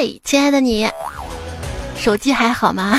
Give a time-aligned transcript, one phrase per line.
[0.00, 0.88] 嗨，亲爱的你，
[1.94, 2.98] 手机还好吗？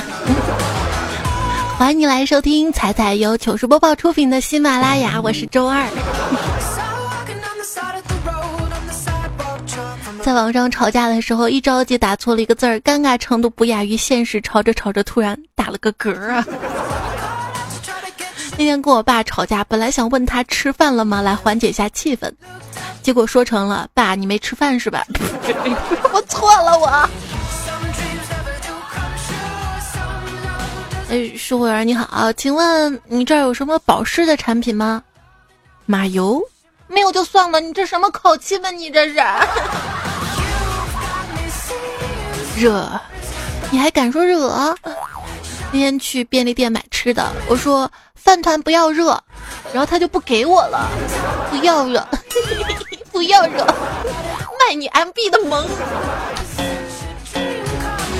[1.75, 5.83] 欢迎你来收听彩彩由糗事播报出品的喜马拉雅，我是周二。
[10.21, 14.39] 在网上吵架的时候，一着急打错了一个字儿，尴尬程度不亚于现实。
[14.39, 16.45] 吵着吵着，突然打了个嗝啊！
[18.59, 22.31] 那天跟我爸吵架，本来想问他吃饭了吗，来缓解一下气氛。
[23.01, 25.05] 结果说成了，爸，你没吃饭是吧？
[26.13, 26.87] 我错了，我。
[31.09, 35.03] 哎，售货员你好，请问你这儿有什么保湿的产品吗？
[35.85, 36.41] 马油？
[36.87, 38.71] 没有就算了，你这什么口气吧？
[38.71, 39.15] 你这是？
[42.57, 42.87] 热？
[43.71, 44.75] 你还敢说热？
[45.73, 49.17] 那天去便利店买吃的，我说饭团不要热，
[49.73, 50.89] 然后他就不给我了，
[51.49, 52.07] 不要热。
[53.11, 55.65] 不要惹，卖你 MB 的萌。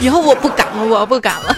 [0.01, 1.55] 以后我不敢了，我不敢了。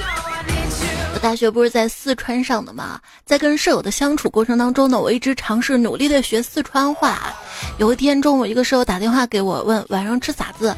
[1.14, 3.00] 我大学不是在四川上的吗？
[3.26, 7.34] 在跟舍友的相处过程当中呢，我一直尝试努力的学四川话。
[7.78, 10.76] 有一天中午，一个舍友打电话给我，问晚上吃啥子？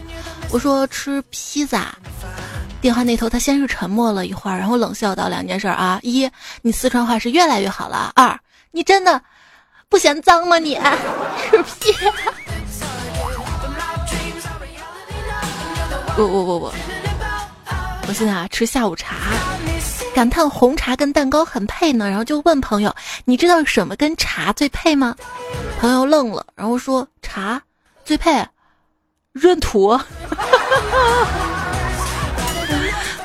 [0.51, 1.94] 我说吃披萨。
[2.81, 6.29] 电话那头他先是沉默了一会儿，然后冷笑道：“两件事啊，一，
[6.61, 8.38] 你四川话是越来越好了；二，
[8.69, 9.19] 你真的
[9.89, 10.59] 不嫌脏吗？
[10.59, 10.75] 你
[11.49, 12.34] 吃屁！”不
[16.16, 16.71] 不不不不，
[18.08, 19.17] 我现在啊吃下午茶，
[20.13, 25.13] 感叹红茶跟蛋糕很配呢，然后就问朋友：“你知道什么跟茶最配吗？”
[25.77, 27.61] 朋友愣了，然后说：“茶
[28.05, 28.31] 最配
[29.33, 29.99] 闰土。”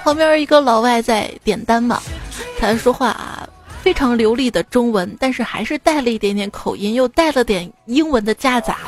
[0.03, 2.03] 旁边一个老外在点单嘛，
[2.59, 3.49] 他说话啊
[3.83, 8.79] 非常流利的中文，但是还是带了一点点口音，又带了点英文的夹杂。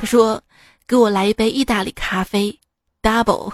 [0.00, 0.40] 他说
[0.88, 2.58] ：“给我来一杯意大利咖啡。”
[3.02, 3.52] double，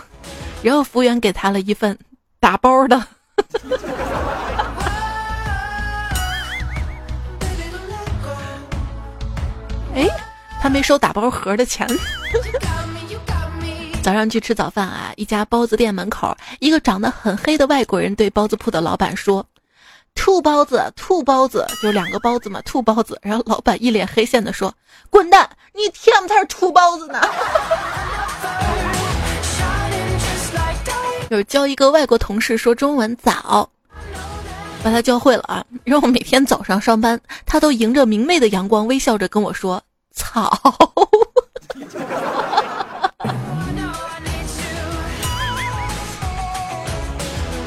[0.62, 1.98] 然后服务员给他了一份
[2.40, 2.96] 打包的。
[9.95, 10.07] 哎，
[10.61, 11.86] 他没收打包盒的钱。
[14.02, 19.45] 早上去吃早饭啊，一家包子店门口，一个长得很黑的外国人对包子铺的老板说
[20.14, 24.73] ：“兔包子，兔包子，就两个包子嘛，兔包子。”然后老板一脸黑线的说
[25.11, 27.20] ：“滚蛋，你天不才是兔包子呢！”
[31.29, 33.69] 就是教一个外国同事说中文早，
[34.83, 35.64] 把他教会了啊！
[35.85, 39.83] 然后每天早上上班，他都迎着明媚的阳光，微笑着跟我说
[40.14, 40.57] “草”。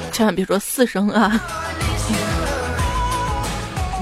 [0.12, 1.41] 千万别说四声啊！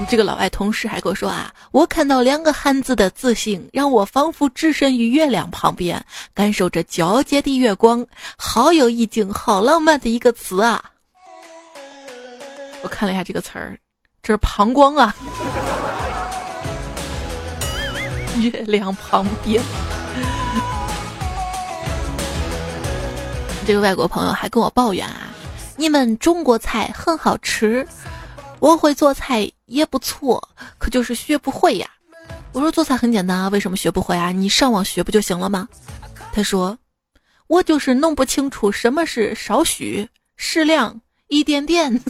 [0.06, 10.82] 这个老外同事还跟我说啊，我看到两个汉字的字形，让我仿佛置身于月亮旁边，感受着皎洁的月光，好有意境，好浪漫的一个词啊！
[12.82, 13.76] 我看了一下这个词儿，
[14.22, 15.14] 这是膀胱啊，
[18.40, 19.62] 月亮旁边。
[23.66, 25.28] 这个外国朋友还跟我抱怨啊，
[25.76, 27.86] 你们中国菜很好吃。
[28.60, 30.48] 我会做菜也不错，
[30.78, 31.88] 可就是学不会呀。
[32.52, 34.32] 我说做菜很简单啊，为什么学不会啊？
[34.32, 35.68] 你上网学不就行了吗？
[36.32, 36.76] 他说，
[37.46, 41.92] 我就是弄不清楚什么是少许、适量、一点点。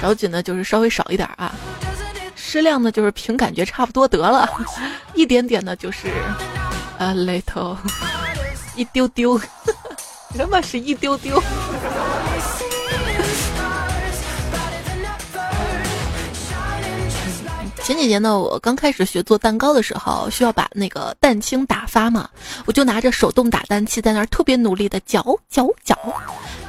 [0.00, 1.54] 少许呢就是稍微少一点啊，
[2.34, 4.48] 适量呢就是凭感觉差不多得了，
[5.14, 6.08] 一点点呢就是
[6.98, 7.76] ，a little，
[8.74, 9.38] 一丢丢。
[10.34, 11.42] 什么是一丢丢？
[17.82, 22.30] 前几年呢，我刚开始学做蛋糕的时候，需要把那个蛋清打发嘛，
[22.64, 25.98] 我就拿着手动打蛋器在那儿特别努力的搅搅搅，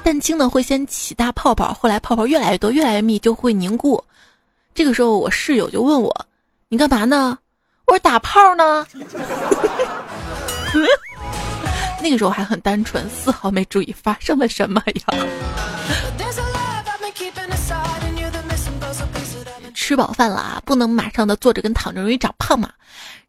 [0.04, 4.04] 蛋清呢会先起大泡泡，后来泡泡越来越多，越来越密，就会凝固。
[4.74, 6.26] 这个时候，我室友就问我
[6.70, 7.38] ：“你干嘛呢？”
[7.86, 8.88] 我说：“打泡呢。”
[12.02, 15.04] 那个时候还很单纯，丝毫没注意发生了什么呀。
[19.74, 22.72] 吃饱饭了啊，不能马上的坐着跟躺着容易长胖嘛。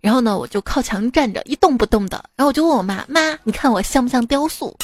[0.00, 2.16] 然后呢，我就靠墙站着，一动不动的。
[2.36, 4.76] 然后我就问我妈：“妈，你看我像不像雕塑？”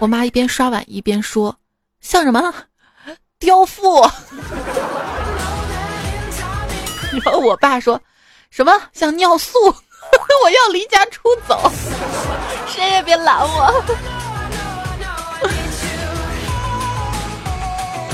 [0.00, 1.56] 我妈一边刷碗一边说
[2.00, 2.52] ：“像什么？
[3.38, 4.02] 雕塑。”
[7.24, 8.00] 然后我爸说
[8.50, 9.58] ：“什么像尿素？
[10.44, 11.70] 我要离家出走。”
[12.74, 13.84] 谁也别拦我！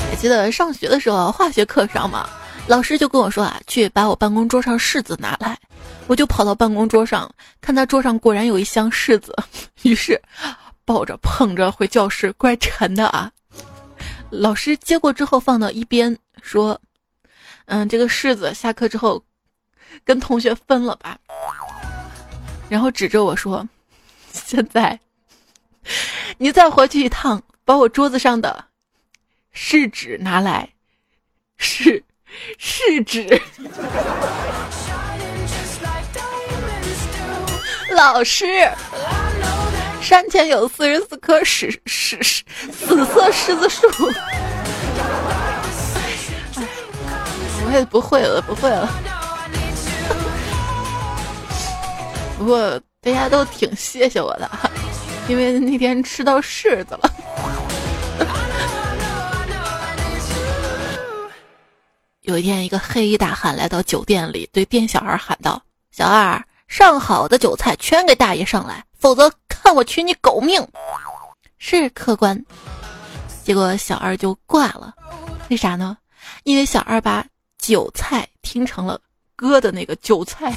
[0.07, 2.29] 还记得上学的时候，化学课上嘛，
[2.67, 5.57] 老师就跟我说啊，去把我办公桌上柿子拿来。
[6.05, 7.27] 我就跑到办公桌上，
[7.59, 9.35] 看他桌上果然有一箱柿子，
[9.81, 10.21] 于是
[10.85, 13.31] 抱着捧着回教室，怪沉的啊。
[14.29, 16.79] 老师接过之后放到一边，说
[17.65, 19.23] ：“嗯，这个柿子下课之后
[20.05, 21.17] 跟同学分了吧。”
[22.69, 23.67] 然后指着我说
[24.33, 24.99] ：“现在
[26.37, 28.65] 你再回去一趟，把我桌子上的
[29.51, 30.69] 试纸拿来，
[31.57, 32.03] 试
[32.57, 33.41] 试纸。”
[37.91, 38.71] 老师。
[40.01, 43.87] 山前有四十四棵死死死死色柿子树。
[47.63, 48.89] 我也不会了，不会了。
[52.39, 54.47] 不过大家都挺谢谢我的，
[55.27, 57.11] 因为那天吃到柿子了。
[62.21, 65.59] 有一天，一个黑衣大汉来到酒店里，对店小二喊道
[65.91, 69.31] ：“小二，上好的酒菜全给大爷上来，否则。”
[69.63, 70.67] 看我取你狗命！
[71.59, 72.43] 是客官，
[73.43, 74.91] 结果小二就挂了，
[75.49, 75.95] 为啥呢？
[76.45, 77.23] 因为小二把
[77.59, 78.99] 韭菜听成了
[79.35, 80.51] 割的那个韭菜。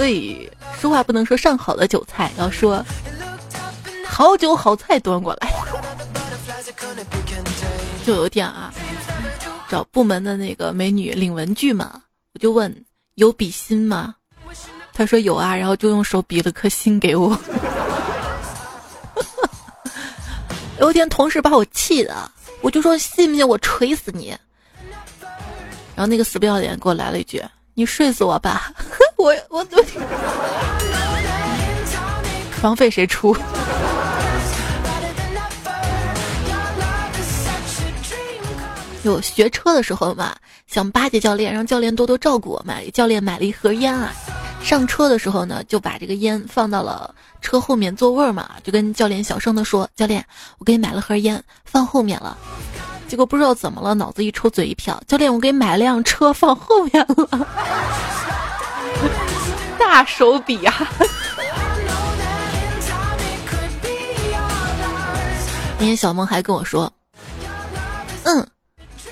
[0.00, 0.50] 所以
[0.80, 2.82] 说话不能说上好的韭菜，要说
[4.06, 5.52] 好酒好菜端过来。
[8.06, 8.72] 就有一天啊，
[9.68, 12.00] 找部门的那个美女领文具嘛，
[12.32, 12.74] 我就问。
[13.16, 14.14] 有比心吗？
[14.94, 17.38] 他说有啊，然后就用手比了颗心给我。
[20.80, 22.16] 有一天同事把我气的，
[22.62, 24.34] 我就说信不信我锤死你。
[25.94, 27.44] 然后那个死不要脸给我来了一句
[27.74, 28.72] ：“你睡死我吧！”
[29.20, 29.84] 我我我，
[32.62, 33.36] 房费谁出？
[39.02, 40.34] 有学车的时候嘛。
[40.66, 42.76] 想巴结教练，让教练多多照顾我嘛。
[42.94, 44.12] 教练买了一盒烟啊，
[44.62, 50.24] 上车的时候呢，就把这个烟放到了车后面座位嘛，就跟教练小声的说：“教练，
[50.58, 52.38] 我给你买了盒烟，放后面了。”
[53.08, 57.48] 结果不知道怎么了，脑子一抽，嘴一瓢，教练，我给你买了辆车，放后面了。
[59.78, 60.74] 大手笔啊！
[65.78, 66.92] 今天小梦还跟我说
[68.24, 68.46] ：“嗯。”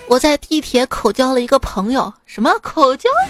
[0.09, 3.11] 我在地铁口交了一个朋友，什么口交？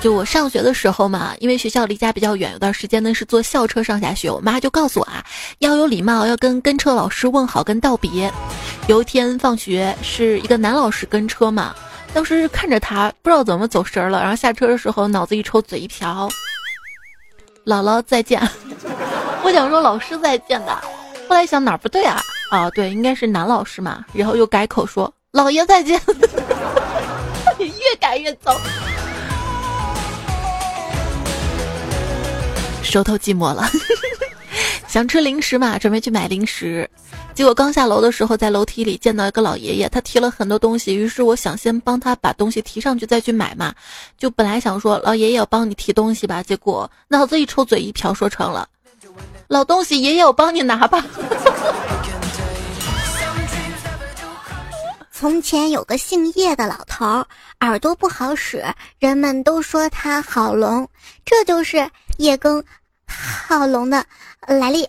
[0.00, 4.30] 就我上学的时候嘛，因为学校离家比较远，有段时间呢是坐校车上下学。
[4.30, 5.22] 我妈就告诉我啊，
[5.58, 8.32] 要有礼貌，要跟跟车老师问好跟道别。
[8.86, 11.74] 有一天放学是一个男老师跟车嘛，
[12.16, 16.26] 当时看着他不知道怎么走神了，然后下车的时候脑子一抽，嘴一瓢，
[17.66, 18.40] 姥姥再见。
[19.44, 20.74] 我想说老师再见的，
[21.28, 22.18] 后来想哪儿不对啊？
[22.50, 26.00] 啊，对，应该是男老师嘛，然后又改口说“老爷再见”，
[27.60, 28.58] 越改越糟。
[32.82, 33.68] 手头寂寞了，
[34.96, 36.88] 想吃零食嘛，准备去买零食，
[37.34, 43.74] 结果刚下楼的时候，在楼梯里见到一个老爷爷，他提了很多东西，于是我想先帮他把东西提上去，再去买嘛。
[44.16, 48.66] 就本来想说老爷爷我帮你提东西吧，结果脑子一抽，嘴一瓢，说成了
[49.48, 51.04] 老东西爷爷我帮你拿吧。
[55.12, 57.22] 从前有个姓叶的老头，
[57.60, 58.64] 耳朵不好使，
[58.98, 60.88] 人们都说他好聋，
[61.22, 61.86] 这就是
[62.16, 62.64] 叶更
[63.06, 64.02] 好聋的
[64.46, 64.86] 来历。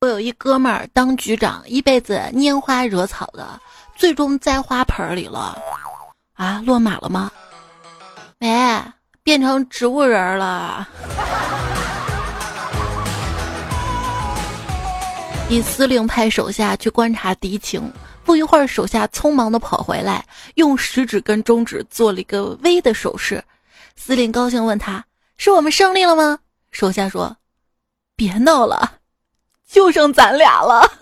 [0.00, 3.60] 我有一哥们儿当局长，一辈子拈花惹草的，
[3.96, 5.58] 最终栽花盆里了。
[6.34, 7.30] 啊，落马了吗？
[8.38, 8.80] 没，
[9.22, 10.86] 变成植物人了。
[15.50, 17.90] 一司令派手下去观察敌情，
[18.28, 20.22] 不一会儿，手下匆忙的跑回来，
[20.56, 23.42] 用食指跟中指做了一个 V 的手势。
[23.96, 25.02] 司令高兴问他
[25.38, 26.38] ：“是我们胜利了吗？”
[26.70, 27.34] 手下说
[28.14, 28.96] ：“别闹了，
[29.66, 30.86] 就剩咱俩了。”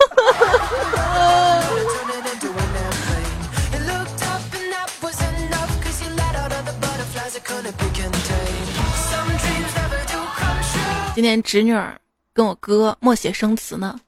[11.13, 11.99] 今天侄女儿
[12.31, 13.99] 跟我哥默写生词呢。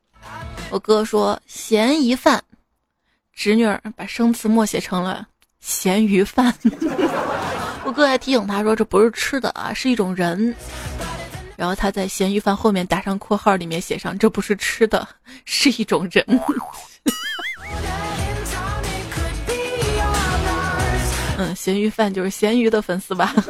[0.70, 2.42] 我哥说嫌疑犯，
[3.40, 3.66] 侄女
[3.96, 5.26] 把生词默写成了
[5.62, 6.54] 咸鱼饭。
[7.86, 10.54] 我哥还提醒他说这不是吃的啊，是一种人。
[11.56, 15.08] 然后他在咸鱼饭后面打上括号，里面写上这不是吃的，
[15.46, 16.22] 是一种人。
[21.38, 23.34] 嗯，咸鱼饭就是咸鱼的粉丝吧。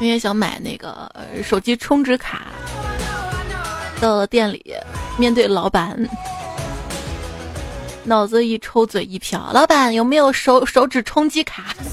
[0.00, 1.08] 因为想买那个
[1.44, 2.46] 手机充值卡，
[4.00, 4.74] 到了店里，
[5.18, 6.08] 面对老板，
[8.02, 11.74] 脑子一抽，嘴一瓢，老板有没有手手指充饥卡？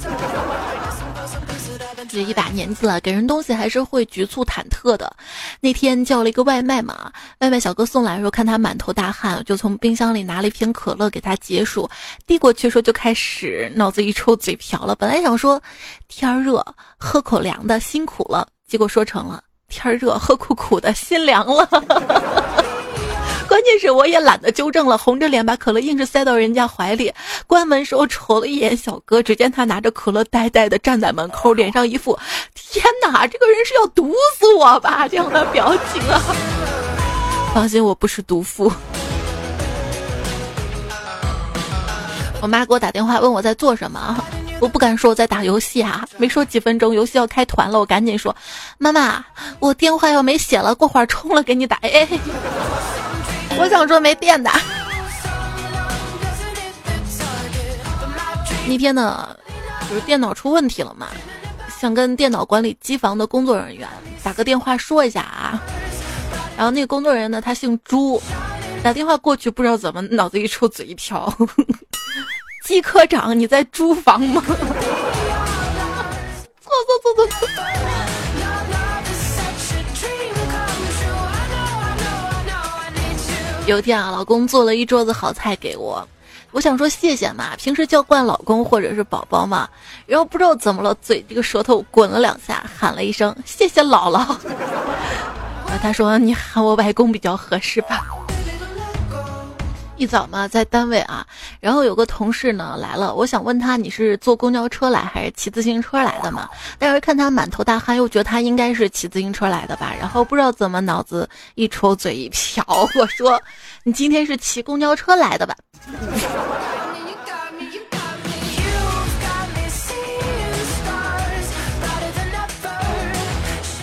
[2.09, 5.13] 这一把年纪了，给人东西还是会局促忐忑的。
[5.59, 11.87] 那天叫了一个外卖嘛，外卖小哥送来的时候，看他满头大汗，就从冰箱里拿了一瓶可乐给他解暑，
[12.25, 14.95] 递过去时候就开始脑子一抽，嘴瓢了。
[14.95, 15.61] 本来想说
[16.07, 16.65] 天热
[16.97, 21.65] 喝口凉的，辛苦了，结果说成了天热喝苦苦的，心凉了。
[23.47, 27.13] 关键是我也懒得纠正了，红着脸把可乐硬是塞到人家怀里。
[27.47, 32.17] 关门时候瞅了一眼小哥，只见他拿着可乐呆呆的站在门口，脸上一副
[32.53, 36.21] “天哪，这个人是要毒死我吧”这样的表情啊。
[37.53, 38.71] 放心，我不是毒妇。
[42.41, 44.15] 我妈给我打电话问我在做什么，
[44.59, 46.07] 我不敢说我在打游戏啊。
[46.17, 48.35] 没说几分钟，游戏要开团了，我赶紧说
[48.77, 49.23] ：“妈妈，
[49.59, 52.07] 我电话要没血了，过会儿充了给你打。”哎。
[53.59, 54.51] 我想说没电的。
[58.67, 59.35] 那天呢，
[59.89, 61.07] 就是电脑出问题了嘛，
[61.79, 63.87] 想跟电脑管理机房的工作人员
[64.21, 65.61] 打个电话说一下啊。
[66.57, 68.21] 然后那个工作人员呢，他姓朱，
[68.83, 71.33] 打电话过去不知道怎么脑子一抽嘴一瓢，
[72.67, 74.43] 季科长你在租房吗？
[74.45, 74.59] 错
[76.85, 77.47] 错错错错。
[83.65, 86.05] 有天啊，老公做了一桌子好菜给我，
[86.51, 89.69] 我想说谢谢嘛，平时叫惯老公或者是宝宝嘛，
[90.05, 94.35] 然后不知道怎么了，嘴这个舌头滚了两下，喊了一声谢谢姥姥。
[95.81, 98.05] 他说你喊我外公比较合适吧。
[99.97, 101.25] 一早嘛，在单位啊，
[101.59, 106.47] 然后有个同事呢来了，我想问他你是坐公交车来还是骑自行车来的嘛？
[106.77, 109.93] 但是看他满头大汗，又觉得他应该是骑自行车来的吧？
[109.99, 112.63] 然后不知道怎么脑子一抽，嘴一瓢，
[112.99, 113.41] 我说
[113.83, 115.55] 你今天是骑公交车来的吧？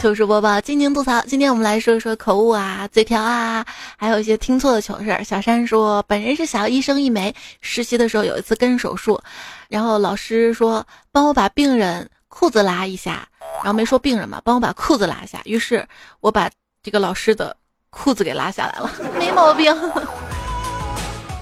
[0.04, 1.18] 糗事播报，尽情吐槽。
[1.22, 3.64] 今天我们来说一说口误啊、嘴瓢啊，
[3.96, 5.18] 还有一些听错的糗事。
[5.24, 9.18] 小山说，本人是小医生一枚，实习的时候有一次跟手术，
[9.66, 13.26] 然后老师说帮我把病人裤子拉一下，
[13.62, 15.40] 然后没说病人嘛，帮我把裤子拉一下。
[15.46, 15.82] 于是
[16.20, 16.50] 我把
[16.82, 17.56] 这个老师的
[17.88, 19.74] 裤子给拉下来了，没毛病。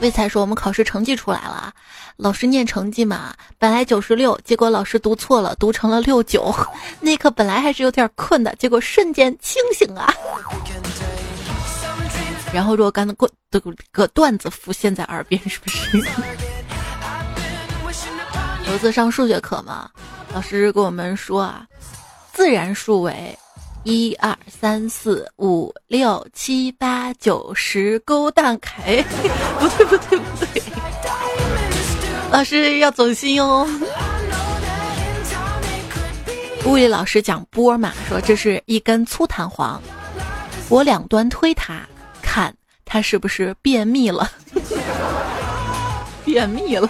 [0.02, 1.72] 魏才说我们考试成绩出来了，
[2.16, 6.52] 老师念成绩嘛，本来九十六，结果老师读错了，读成了六九。
[7.00, 10.12] 那刻本来还是有点困的，结果瞬间清醒啊。
[12.52, 15.98] 然后若干的过的个段子浮现在耳边，是不是？
[18.66, 19.88] 有次上数学课嘛，
[20.34, 21.64] 老师跟我们说啊，
[22.32, 23.38] 自然数为。
[23.84, 29.02] 一二三四五六七八九十，勾蛋开，
[29.58, 30.62] 不对不对不对，
[32.30, 33.66] 老师要走心哟。
[36.64, 39.82] 物理老师讲波嘛，说这是一根粗弹簧，
[40.68, 41.80] 我两端推它，
[42.22, 44.30] 看它是不是便秘了？
[46.24, 46.88] 便秘了。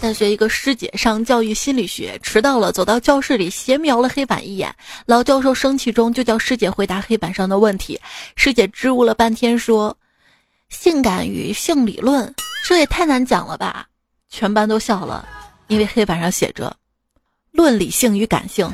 [0.00, 4.74] 大学一个师姐上教育心理学，迟到了，走到教室里斜瞄了黑板一眼。
[5.04, 8.00] 老教授生气中就叫师姐回答黑板上的问题。
[8.34, 9.94] 师姐支吾了半天说
[10.70, 13.86] ：“性感与性理论，这也太难讲了吧？”
[14.30, 15.28] 全班都笑了，
[15.66, 16.74] 因为黑板上写着
[17.52, 18.72] “论理性与感性”。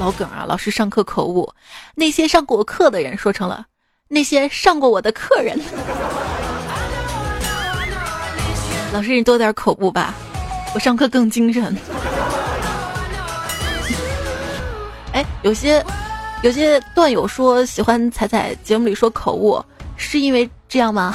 [0.00, 1.52] 老梗啊，老师上课口误，
[1.94, 3.66] 那些上过课的人说成了。
[4.12, 5.56] 那些上过我的客人，
[8.92, 10.12] 老师你多点口误吧，
[10.74, 11.76] 我上课更精神。
[15.12, 15.80] 哎，有些
[16.42, 19.64] 有些段友说喜欢彩彩节目里说口误，
[19.96, 21.14] 是因为这样吗？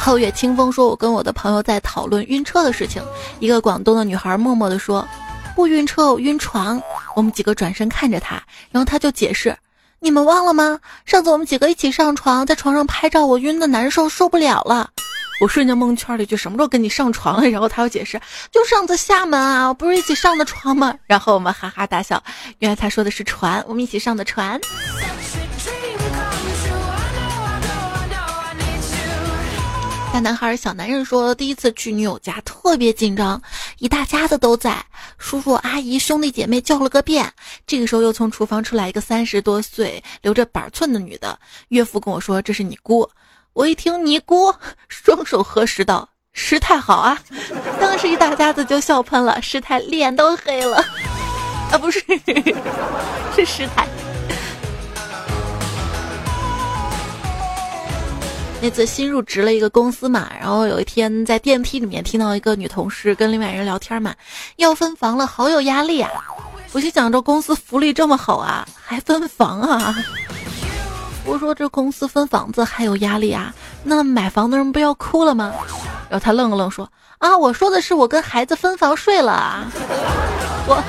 [0.00, 3.02] 皓月清风说，我跟我的朋友在讨论晕车的事情，
[3.40, 5.06] 一个广东的女孩默默的说。
[5.54, 6.78] 不晕车，晕床。
[7.16, 8.34] 我们几个转身看着他，
[8.70, 9.56] 然后他就解释
[10.00, 10.78] ：“你们忘了吗？
[11.06, 14.90] 上次我们几个一起上床，在床上拍照，我晕的难受，受不了了。”
[15.40, 18.20] 我瞬间蒙圈了一句：“什么时候跟你上床了？” 然后他又解释
[18.52, 22.22] ：“就上次厦门啊，我不是一起上的床吗？”然后我们哈哈大笑，
[22.58, 24.60] 原来他说的是船，我们一起上的船。
[30.16, 33.38] 大男孩小男人说，第一次去女友家特别紧张，
[33.80, 34.82] 一大家子都在，
[35.18, 37.30] 叔叔阿姨兄弟姐妹叫了个遍。
[37.66, 43.06] 这个时候又从厨房出来一个三十多岁、留着板寸的女的，岳父跟我说：“这是你姑。”
[43.52, 44.54] 我一听尼姑，
[44.88, 47.18] 双手合十道：“师太好啊！”
[47.78, 50.78] 当时一大家子就笑喷了，师太脸都黑了。
[51.70, 52.00] 啊，不是，
[53.36, 53.86] 是师太。
[58.66, 64.12] 那次新入职了一个公司嘛，然后有一天在电梯里面听到一个女同事跟另外人聊天嘛，
[64.56, 66.10] 要分房了，好有压力啊！
[66.72, 69.94] 我心想，这公司福利这么好啊，还分房啊？
[71.24, 73.54] 我说这公司分房子还有压力啊？
[73.84, 75.52] 那买房的人不要哭了吗？
[76.10, 79.70] 然后他愣了愣说：“啊，我说的是我跟孩子分房睡了啊。
[80.66, 80.82] ”我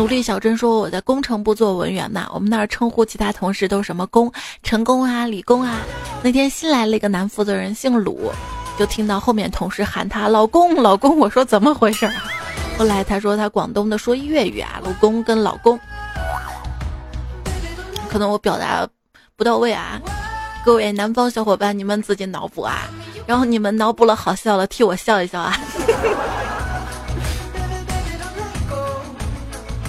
[0.00, 5.80] 努力小珍说我在工程部做文员嘛，我们那儿称呼其他同事都是什么工、成功啊、理工啊。
[6.22, 8.32] 那天新来了一个男负责人，姓鲁，
[8.78, 12.10] 就听到后面同事喊他老公老公，我说怎么回事？
[12.78, 15.78] 后来他说他广东的说粤语啊，老公跟老公。
[18.08, 18.88] 可能我表达
[19.36, 20.00] 不到位啊，
[20.64, 22.88] 各位南方小伙伴，你们自己脑补啊，
[23.26, 25.54] 然后你们脑补了好笑了，替我笑一笑啊。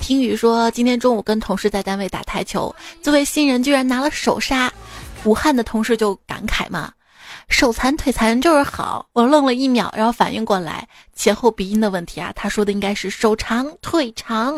[0.02, 4.74] 听雨说，今天中午跟同事在单位打台球，作为新人居然拿了首杀，
[5.24, 6.92] 武汉的同事就感慨嘛，
[7.48, 9.06] 手残腿残就是好。
[9.14, 14.58] 我愣了一秒，然后反应过来前后鼻音的问题啊，他说的应该是手长腿长。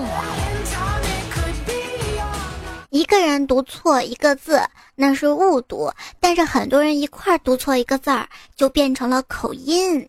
[2.89, 4.61] 一个人读错一个字，
[4.95, 10.07] 那是误读；但是很多人一块儿读错一个字儿，就变成了口音。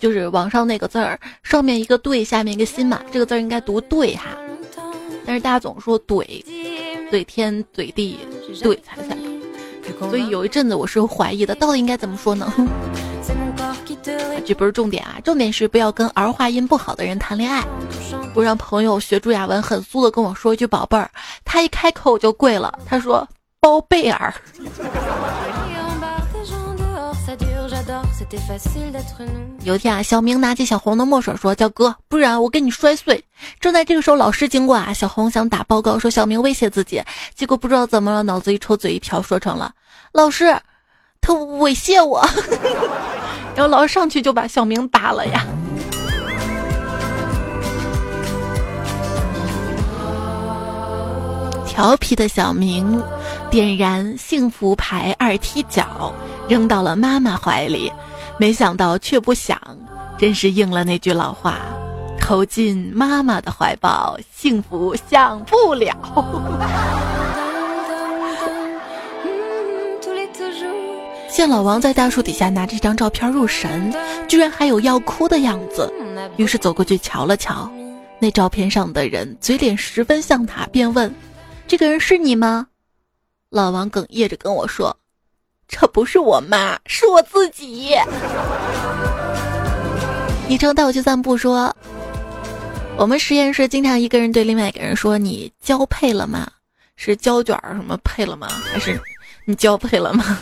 [0.00, 4.28] 就是网上那个字儿，上面一个对，下面一个心嘛，这个字儿应该读对哈。
[5.26, 6.24] 但是大家总说怼，
[7.12, 8.18] 怼天怼地
[8.62, 9.16] 怼财财，
[10.08, 12.50] 所以有一阵子我是怀疑的，到底应该怎么说呢？
[14.46, 17.62] 这不是重点啊，重点是不要跟儿化音不好的人谈恋爱。
[18.34, 21.10] 我让朋友学朱亚文很酥的跟我说一句“宝贝儿”，
[21.44, 23.28] 他一开口我就跪了，他说
[23.60, 24.32] “包贝尔”。
[29.64, 33.24] 有一天啊，小明拿起小红的墨水说：“叫哥，不然我给你摔碎。”
[33.60, 37.02] 正在这个时候，老师经过啊，小红想打报告，说小明威胁自己，
[37.34, 39.72] 结果不知道怎么了，脑子一抽，嘴一瓢，说成了
[40.12, 40.56] ：“老师，
[41.20, 42.26] 他猥亵我。
[43.56, 45.44] ”然后老师上去就把小明打了呀。
[51.70, 53.00] 调皮的小明
[53.48, 56.12] 点燃幸福牌二踢脚，
[56.48, 57.92] 扔到了妈妈怀里，
[58.38, 59.56] 没想到却不响，
[60.18, 61.58] 真是应了那句老话：
[62.20, 65.94] 投进妈妈的怀抱，幸福享不了。
[71.30, 73.94] 见老王在大树底下拿着一张照片入神，
[74.26, 75.88] 居然还有要哭的样子，
[76.36, 77.70] 于是走过去瞧了瞧，
[78.18, 81.14] 那照片上的人嘴脸十分像他，便问
[81.70, 82.66] ：“这个人是你吗？”
[83.48, 84.96] 老王哽咽着跟我说
[85.68, 87.94] ：“这不是我妈，是我自己。”
[90.48, 91.72] 昵称带我去散步说
[92.98, 96.50] ：“我们实验室经常一个人对另外一个人说：‘你交配了吗？
[96.96, 98.48] 是胶卷什么配了吗？
[98.72, 99.00] 还是
[99.44, 100.38] 你交配了吗？’”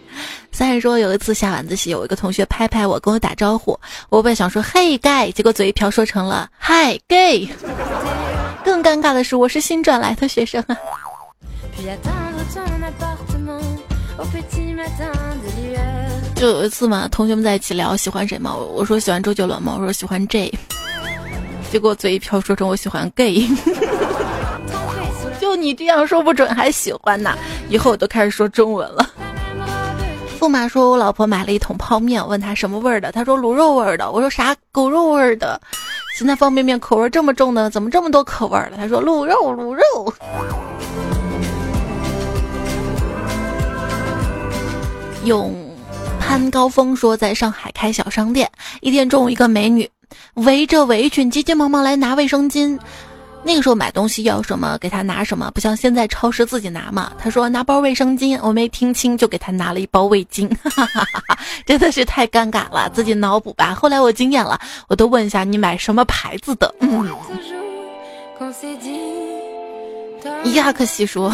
[0.52, 3.76] 三人说有一次下晚自习，有一个同学拍拍我，跟我打招呼。
[4.10, 7.48] 我本想说“嘿，gay”，结果嘴一瓢说成了“嗨，gay”。
[8.64, 10.76] 更尴尬的是，我是新转来的学生啊。
[16.36, 20.52] 就有一次嘛，同学们在一起聊喜欢谁嘛，我说喜欢周杰伦嘛，我说喜欢 J，
[21.70, 23.46] 结果嘴一瓢说成我喜欢 gay。
[25.40, 27.36] 就你这样说不准还喜欢呢，
[27.68, 29.10] 以后我都开始说中文了。
[30.38, 34.10] 驸马说：“我老婆买了一桶泡面，问他什么味儿的，他说卤肉味儿的。
[34.10, 35.60] 我说啥狗肉味儿的？
[36.14, 38.72] 现在方便面口味这么重呢，怎么这么多口味了？
[38.76, 39.82] 他说卤肉卤肉。”
[45.24, 45.54] 用
[46.20, 49.88] 潘高峰说：“在上海开小商店，一天中午，一个美女
[50.34, 52.78] 围着围裙，急急忙忙来拿卫生巾。”
[53.44, 57.12] 那个时候买东西要什么给他拿什么，不像现在超市自己拿嘛。
[57.18, 60.48] 他说拿包卫生巾，我没听清，就给他拿了一包味巾，
[61.66, 63.74] 真的是太尴尬了，自己脑补吧。
[63.74, 66.72] 后来我经验了，我都问一下你买什么牌子的。
[66.80, 67.08] 嗯，
[70.54, 71.32] 亚克西说，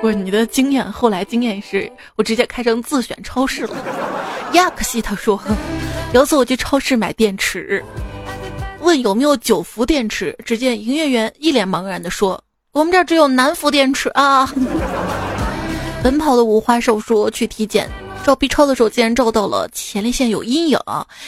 [0.00, 3.76] 不是你的经验，后来经验是我直接开成自选超市了。
[4.54, 5.38] 亚克西他说，
[6.14, 7.84] 有次我去超市买电池。
[8.82, 10.36] 问有没有九伏电池？
[10.44, 12.42] 只见营业员一脸茫然地说
[12.72, 14.52] ：“我们这儿只有南孚电池啊。”
[16.02, 17.88] 奔跑的五花手说去体检，
[18.24, 20.78] 照 B 超的时候竟然照到了前列腺有阴影，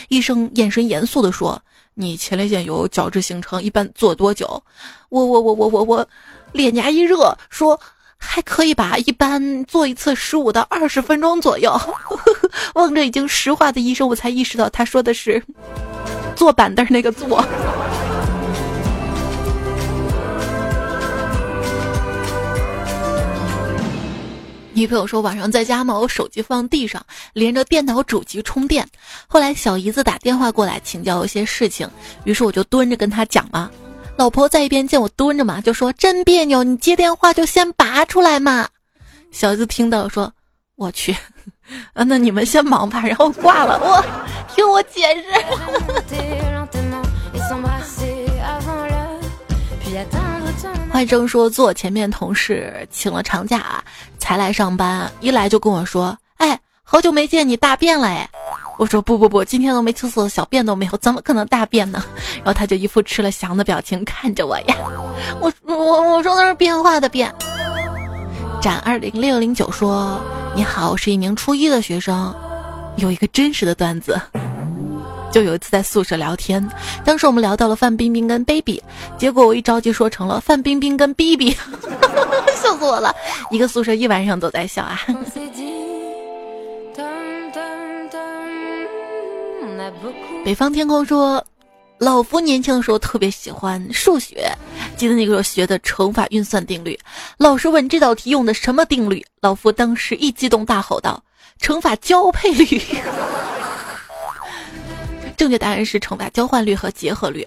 [0.09, 1.61] 医生眼神严肃的说
[1.95, 4.63] ：“你前列腺有角质形成，一般做多久？”
[5.09, 6.09] 我我我我我我，
[6.53, 7.81] 脸颊一热说。
[8.27, 11.79] 还可以吧，一般做一次十五到二十分钟左右。
[12.75, 15.43] 望着已经石化的医生，我才意识到他说的是
[16.35, 17.43] 坐板凳那个坐。
[24.77, 27.01] 女朋友说晚上在家嘛，我手机放地上，
[27.33, 28.85] 连着电脑主机充电。
[29.29, 31.89] 后来小姨子打电话过来请教一些事情，
[32.25, 33.71] 于是我就蹲着跟她讲嘛。
[34.17, 38.69] 老婆在一边见我蹲着嘛，就说真别扭，你接电话就先拔出来嘛。
[39.31, 40.33] 小姨子听到说，
[40.75, 41.17] 我去，
[41.95, 43.79] 啊，那你们先忙吧，然后挂了。
[43.83, 44.05] 我
[44.55, 45.25] 听我解释。
[50.91, 53.83] 换生说，坐前面同事请了长假
[54.19, 58.29] 才来上班，一来就跟我说，哎，好久没见你大便了哎。
[58.77, 62.05] 我说不不不，今天都没厕所，小便都没有，怎么可能大便呢？
[62.37, 64.77] 然后他就一副吃了翔的表情看着我呀。
[65.41, 67.33] 我我我说的是变化的变。
[68.65, 70.19] 展二零六零九说
[70.57, 72.35] ：“你好，我是一名初一的学生，
[72.97, 74.19] 有一个真实的段子。
[75.31, 76.67] 就有一次在宿舍聊天，
[77.05, 78.83] 当时我们聊到了范冰冰跟 baby，
[79.19, 81.55] 结果我一着急说成了范冰冰跟 baby，
[82.57, 83.15] 笑死我了。
[83.51, 84.99] 一个宿舍一晚上都在笑啊。”
[90.43, 91.45] 北方天空说
[92.01, 94.51] ：“老夫年轻的时候特别喜欢数学，
[95.05, 96.99] 记得那个时候学的乘法运算定律。
[97.37, 101.23] 老师问这道题用的什么定律，老夫当时一激动大吼道
[101.61, 102.81] ：‘乘法交配率！’
[105.37, 107.47] 正确答案是乘法交换率和结合率。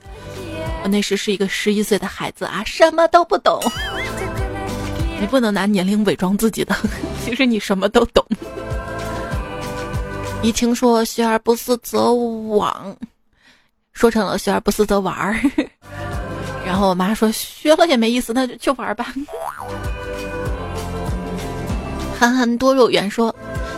[0.84, 3.60] 我那时是一个十一岁的孩子啊，什么都不懂。
[5.20, 6.76] 你不能拿年龄伪装自己的，
[7.26, 8.24] 其实你什么都懂。”
[10.44, 12.96] 一听说学而不思则罔，
[13.94, 15.42] 说成了学而不思则玩儿。
[16.68, 19.08] 然后我妈说学了也没意思，那就去玩吧。
[22.20, 23.34] 憨憨多肉圆说，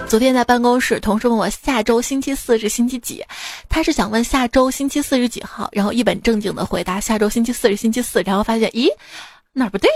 [0.08, 3.24] 昨天在办公室，同事问我下周星期四是星期几，
[3.70, 8.88] 他是想问下周星期四是几号，然后一本正经的回答下周星期四是星期四，然后发现咦
[9.54, 9.88] 哪儿不对。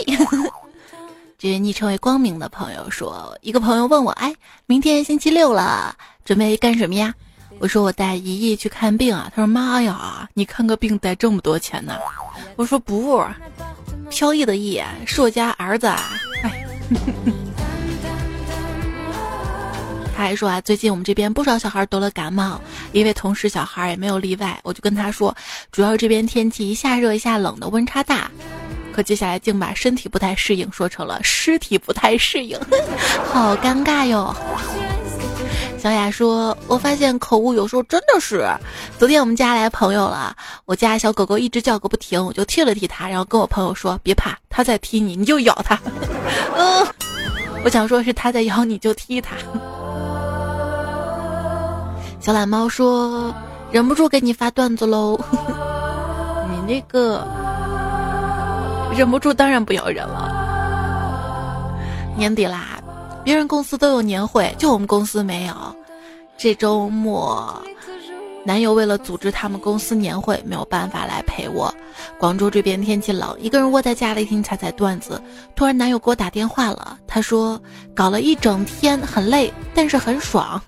[1.39, 4.35] 这位昵称为光明的朋友说，一个朋友问我，哎，
[4.67, 5.95] 明天星期六了。
[6.23, 7.11] 准备干什么呀？
[7.59, 9.31] 我说我带姨姨去看病啊。
[9.35, 11.97] 他说妈呀，你看个病带这么多钱呢？
[12.55, 13.23] 我说不，
[14.09, 15.87] 飘逸的逸是我家儿子。
[15.87, 16.65] 哎，
[20.15, 22.59] 他还说啊，最近我们这边不少小孩得了感冒，
[22.91, 24.59] 一位同事小孩也没有例外。
[24.63, 25.35] 我就跟他说，
[25.71, 28.29] 主要这边天气一下热一下冷的，温差大。
[28.91, 32.59] 可接下来竟把身体不太适应说成了尸体不太适应，
[33.31, 34.35] 好尴尬哟。
[35.83, 38.49] 小雅说：“我发现口误有时候真的是。
[38.97, 45.77] 昨天我们家来朋友了，我家小狗狗一直叫个不停，我就踢了踢它，然后跟我朋友说：别怕，它在踢你，你就咬它。
[46.55, 46.87] 嗯，
[47.65, 49.35] 我想说是它在咬你，就踢它。
[52.21, 53.35] 小懒猫说：
[53.69, 55.19] 忍不住给你发段子喽。
[56.49, 57.27] 你那个
[58.95, 60.31] 忍不住，当然不要忍了。
[62.15, 62.69] 年底啦。”
[63.23, 65.55] 别人公司都有年会，就我们公司没有。
[66.37, 67.63] 这周末，
[68.43, 71.73] 男友为了组织他们公司年会，没有办法来陪我。
[72.17, 75.21] 广州这边天气冷，一个人窝在家里听彩彩段子。
[75.55, 77.61] 突然男友给我打电话了，他说
[77.95, 80.61] 搞了一整天，很累，但是很爽，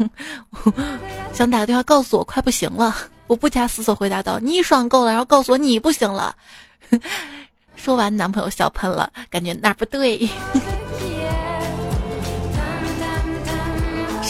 [1.33, 2.95] 想打个电话告诉我快不行了。
[3.27, 6.33] 我不加思索回答道：“你爽够了，然后告诉我你不行了。
[7.75, 10.29] ”说完，男朋友笑喷了，感觉哪不对。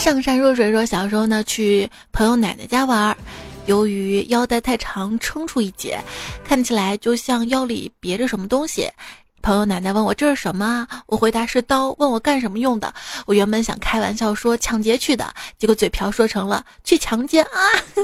[0.05, 3.17] 上善若水说，小时候呢去朋友奶奶家玩，
[3.65, 5.99] 由于腰带太长撑出一截，
[6.47, 8.87] 看起来就像腰里别着什么东西。
[9.41, 12.93] 朋友奶奶问我这是什么，我回答是刀，问我干什么用的。
[13.25, 17.59] 我原本想开玩笑说抢劫去的，结果嘴瓢说成了去强奸啊。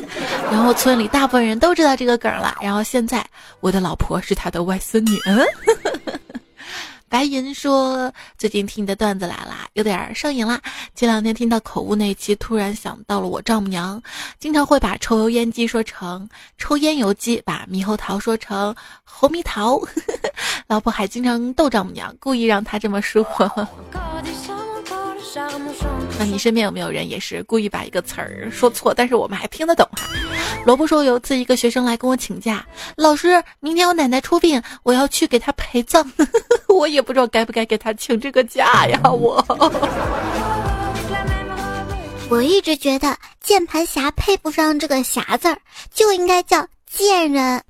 [0.52, 2.58] 然后村里大部分人都知道这个梗了。
[2.64, 3.24] 然后现在
[3.60, 5.20] 我的老婆是他的外孙女。
[5.28, 5.40] 嗯。
[7.12, 10.62] 白银说：“最近听你的段子来啦，有点上瘾啦。
[10.96, 14.02] 前两天听到口误那期，突然想到了我丈母娘，
[14.40, 19.78] 经常会把抽油烟机说成抽烟油机，把猕猴桃说成猴猕桃。
[20.68, 23.22] 老婆还经常逗丈母娘，故意让她这么说。
[26.26, 30.08] 你身边有没有人也是故意把一个词儿说错，但是我们还听得懂哈？”
[30.66, 36.06] 萝卜说：“有次一个学生来跟我请假，老师，明天我奶奶出殡，我要去给她陪葬。
[36.68, 39.44] 我也不知道该不该给她请这个假呀。”我。
[42.30, 45.58] 我一直觉得键盘侠配不上这个侠字儿，
[45.94, 47.62] 就应该叫贱人。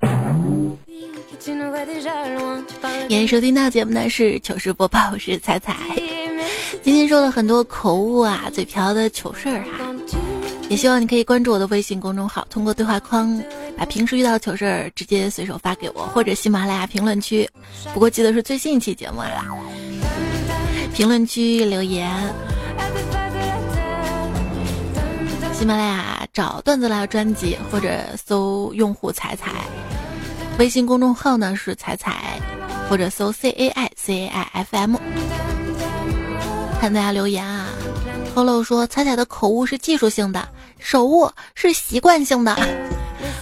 [1.39, 1.57] 今
[3.07, 5.75] 天收听到节目呢是糗事播报，我是彩彩。
[6.83, 9.93] 今天说了很多口误啊，嘴瓢的糗事儿啊，
[10.69, 13.41] 也希望你可以关注我的微信公众号，通过对话框
[13.77, 17.49] 把平时遇到的糗事儿直接随手发给我，或者喜马拉雅评论区。
[17.93, 19.45] 不过记得是最新一期节目啊，
[20.93, 22.09] 评论区留言。
[25.53, 29.51] 喜马拉雅找段子来专辑，或者搜用户彩彩，
[30.61, 32.39] 微信公众号呢是彩彩，
[32.87, 34.95] 或者搜 C A I C A I F M。
[36.79, 37.65] 看大家留言啊
[38.35, 40.47] ，Hello 说彩彩的口误是技术性的，
[40.77, 42.55] 手误是习惯性的。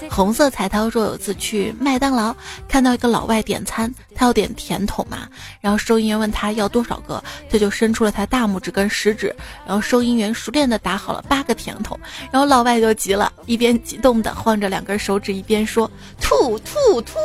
[0.10, 2.36] 红色彩涛说有次去麦当劳，
[2.68, 5.28] 看到一个老外点餐，他要点甜筒嘛，
[5.62, 12.00] 然后收银员问他要多少个，他就伸出了他大拇指跟食指，然后收银员熟练的打好了八个甜筒，
[12.32, 15.90] 然后老外就急了，一边激动的晃着两根手指，一边说
[16.20, 17.18] 吐吐吐。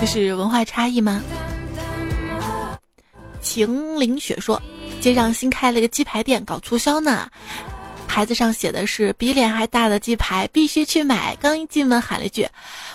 [0.00, 1.22] 这是文化差异吗？
[3.40, 4.60] 晴凌雪说，
[5.00, 7.28] 街上新开了一个鸡排店，搞促销呢。
[8.12, 11.34] 牌子上写的是比脸还大的鸡排，必须去买。
[11.40, 12.46] 刚一进门喊了一句：“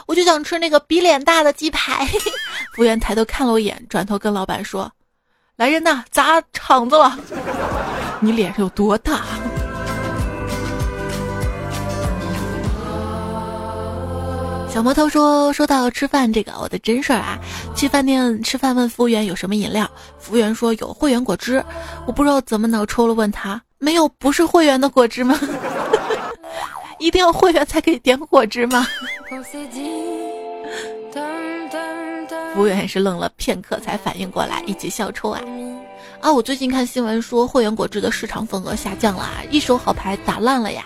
[0.06, 2.06] 我就想吃那个比脸大的鸡排。”
[2.75, 4.91] 服务员抬头看了我一眼，转头跟老板说
[5.58, 7.17] ：“来人呐，砸场子了！
[8.19, 9.23] 你脸上有多大？”
[14.78, 17.40] 小魔头说：“说到吃饭这个，我的真事儿啊，
[17.76, 21.66] 去饭店吃饭问服务员有什么饮料，服务员说有会员果汁，
[22.06, 25.36] 我不知道怎么脑抽了，问他。”没有不是会员的果汁吗？
[27.00, 28.86] 一定要会员才可以点果汁吗？
[32.54, 35.42] 服务员也是愣了片刻才反应过来，一起笑抽啊！
[36.22, 40.86] 啊，我最近看新闻说会员果汁的市场份额下降了，一手好牌打烂了呀！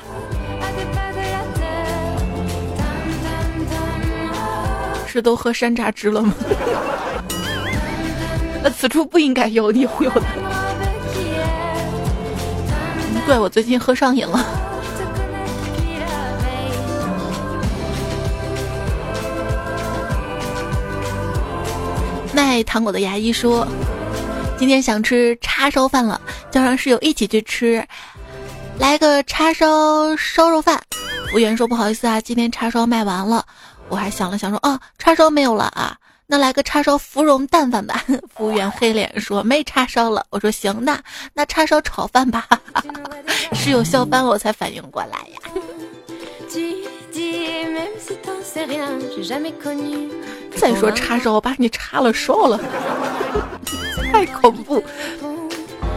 [5.11, 6.33] 是都喝山楂汁了吗？
[8.63, 10.21] 那此处不应该有你忽悠的。
[13.25, 14.45] 怪我最近喝上瘾了。
[22.33, 23.67] 卖糖果的牙医说
[24.57, 26.19] ：“今天想吃叉烧饭了，
[26.49, 27.85] 叫上室友一起去吃，
[28.79, 30.81] 来个叉烧烧肉饭。”
[31.29, 33.45] 服务员说：“不好意思啊，今天叉烧卖完了。”
[33.91, 38.01] 我还想了想说：“哦，叉烧没有了啊。”那来个叉烧芙蓉蛋饭吧。
[38.33, 40.25] 服务员黑脸说没叉烧了。
[40.29, 40.97] 我说行，那
[41.33, 42.47] 那叉烧炒饭吧。
[43.51, 45.39] 室友笑翻了，我才反应过来呀。
[50.55, 52.57] 再说叉烧，我把你叉了烧了，
[54.11, 54.81] 太恐怖。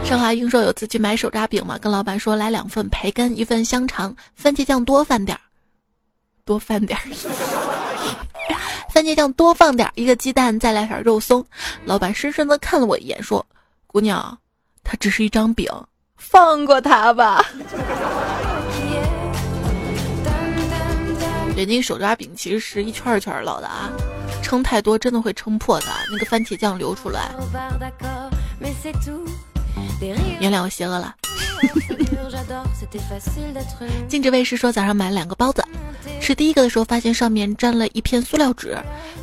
[0.03, 5.39] 上华英说有次去买手抓饼嘛，跟老板说来两份培根，一份香肠，番茄酱多放点儿，
[6.43, 7.54] 多放点儿。
[9.05, 11.45] 番茄酱多放点，一个鸡蛋，再来点肉松。
[11.85, 13.45] 老板深深的看了我一眼，说
[13.85, 14.35] ：“姑娘，
[14.83, 15.71] 它只是一张饼，
[16.17, 17.45] 放过它吧。”
[21.55, 23.91] 人家手抓饼其实是一圈一圈烙的啊，
[24.41, 27.29] 撑太多真的会撑破的，那个番茄酱流出来。
[30.39, 31.15] 原谅我邪恶了。
[34.07, 35.63] 静止卫士说早上买了两个包子，
[36.21, 38.77] 吃第一个的时候发现上面沾了一片塑料纸，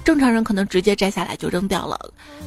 [0.05, 1.99] 正常人可能直接摘下来就扔掉了，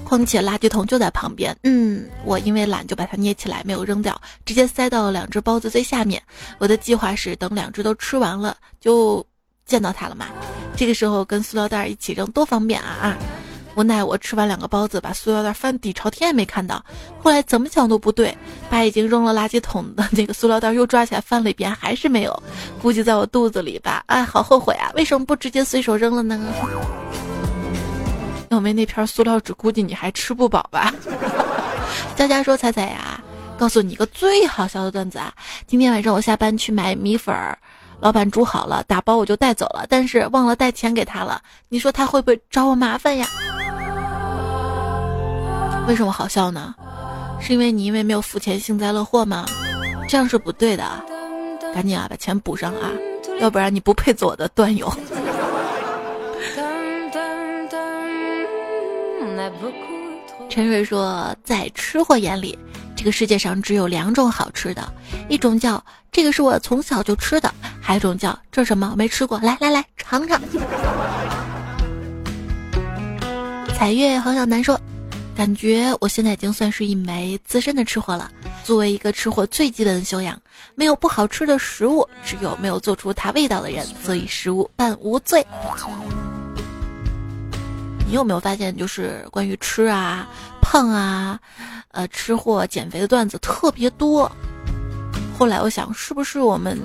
[0.04, 1.56] 况且垃圾桶就在旁边。
[1.64, 6.22] 嗯，我因为懒就把它捏起来没有扔掉，直接塞到了两只包子最下面。
[6.58, 9.26] 我的计划是等两只都吃完了就
[9.66, 10.28] 见到它了嘛，
[10.76, 13.18] 这个时候跟塑料袋一起扔多方便啊啊！
[13.76, 16.84] 无奈我吃完两个包子，把塑料袋翻底朝天也没看到。
[17.22, 18.36] 后来怎么想都不对，
[18.70, 22.44] 把已经扔了垃圾桶的那个塑料袋又抓起来翻了一遍，还是没有。
[22.82, 24.04] 估计在我肚子里吧。
[24.08, 24.92] 哎，好后悔啊！
[24.96, 26.40] 为什么不直接随手扔了呢？
[28.50, 30.94] 要没那片塑料纸，估计你还吃不饱吧。
[32.16, 33.22] 佳佳说：“彩彩呀，
[33.58, 35.34] 告诉你一个最好笑的段子啊！
[35.68, 37.58] 今天晚上我下班去买米粉儿，
[38.06, 41.41] 老板煮好了，打包我就带走了，但是忘了带钱给他了。
[41.70, 43.28] 你说他会不会找我麻烦呀？”
[45.89, 46.76] 为什么好笑呢？
[47.41, 49.44] 是因为你因为没有付钱幸灾乐祸吗？
[50.08, 50.84] 这样是不对的，
[51.74, 52.91] 赶紧啊把钱补上啊，
[53.39, 54.88] 要不然你不配做我的段友。
[60.48, 62.56] 陈瑞说，在吃货眼里，
[62.96, 64.94] 这个世界上只有两种好吃的，
[65.28, 65.84] 一种叫
[66.15, 70.39] 这个是我从小就吃的，还有一种叫这什么没吃过，来来来尝尝。
[73.78, 74.80] 彩月黄小楠说。
[75.36, 78.32] 感觉我现在已经算是一枚资深的吃货了。
[78.63, 80.41] 作为一个吃货最基本的修养，
[80.75, 85.45] 没有不好吃的食物，只有没有做出它味道的人，所以食物半无罪。
[88.08, 90.25] 你有没有发现，就是关于吃啊、
[90.62, 91.38] 胖啊、
[91.91, 94.32] 呃吃货减肥的段子特别多？
[95.38, 96.80] 后来我想，是不是我们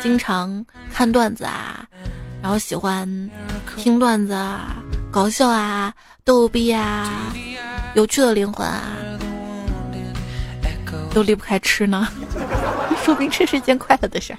[0.00, 1.84] 经常看段子啊，
[2.40, 3.06] 然后喜欢
[3.76, 4.76] 听段子啊，
[5.10, 5.92] 搞笑啊、
[6.24, 7.32] 逗逼啊、
[7.94, 8.96] 有趣的灵魂啊，
[11.12, 12.08] 都离不开吃呢？
[13.04, 14.38] 说明这是件快乐的事儿。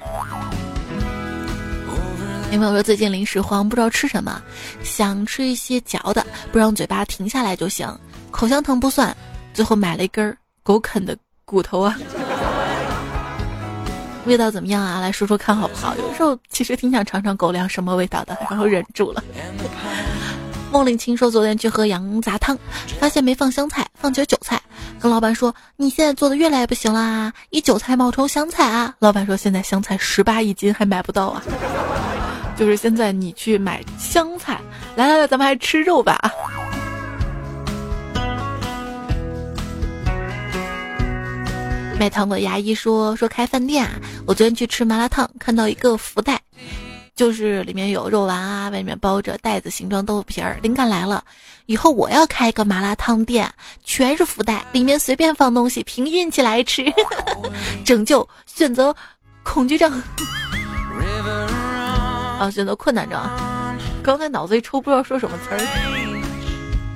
[2.51, 4.41] 有朋友说最近零食荒，不知道吃什么，
[4.83, 7.87] 想吃一些嚼的，不让嘴巴停下来就行。
[8.31, 9.15] 口香糖不算，
[9.53, 11.97] 最后买了一根狗啃的骨头啊，
[14.29, 14.99] 味道怎么样啊？
[14.99, 15.95] 来说说看好不好？
[15.97, 19.23] 有时候其实挺想尝尝狗粮什么味道的，然后忍住了。
[20.71, 22.55] 梦令清说昨天去喝羊杂汤，
[22.99, 24.61] 发现没放香菜，放起了韭菜，
[24.99, 31.43] 跟老板说：“你现在做的越来越不行啦，以韭菜冒充香菜啊！”老板说：“现在香菜十八一斤，还买不到啊。”
[32.55, 34.61] 就是现在，你去买香菜，
[34.95, 36.31] 来来来，咱们还吃肉吧啊！
[41.99, 43.91] 卖糖果牙医说说开饭店啊，
[44.25, 46.39] 我昨天去吃麻辣烫，看到一个福袋，
[47.13, 50.57] 就是里面有肉丸啊，外面包着袋子形状豆腐皮儿。
[50.61, 51.21] 灵感来了，
[51.65, 56.85] 以后我要开一个麻辣烫店，全是福袋，里面随便放东西，凭运气来吃，
[57.83, 58.95] 拯救选择
[59.43, 59.91] 恐惧症。
[62.39, 63.19] 啊，选择困难症。
[64.01, 65.59] 刚才脑子一抽，不知道说什么词儿，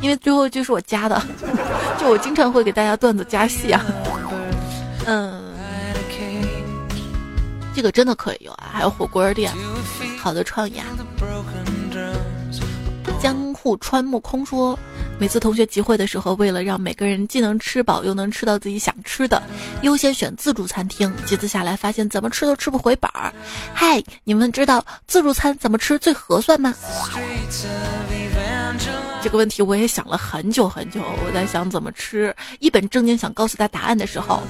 [0.02, 1.22] 因为最后一句是我加的，
[2.00, 3.84] 就我经常会给大家段子加戏啊。
[5.06, 5.42] 嗯，
[7.76, 9.52] 这个真的可以有啊，还有火锅店，
[10.20, 10.86] 好的创意啊。
[13.22, 14.78] 江户川木空说。
[15.20, 19.42] 每次同学集会的时候，为了让每个人既能吃饱又能吃到自己想吃的，
[19.84, 21.14] 优先选自助餐厅。
[21.24, 23.32] 几次下来，发现怎么吃都吃不回本儿。
[23.74, 26.74] 嗨，你们知道自助餐怎么吃最合算吗？
[29.22, 31.00] 这个问题我也想了很久很久。
[31.26, 34.42] 我在想怎么吃，一本正经想告诉他答案的时候，